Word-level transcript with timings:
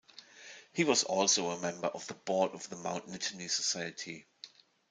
He 0.73 0.83
was 0.83 1.03
also 1.03 1.51
a 1.51 1.59
member 1.59 1.85
of 1.85 2.07
the 2.07 2.15
Board 2.15 2.55
of 2.55 2.67
the 2.69 2.75
Mount 2.75 3.05
Nittany 3.07 3.47
Society. 3.47 4.25